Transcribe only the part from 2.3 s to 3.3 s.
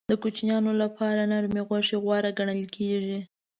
ګڼل کېږي.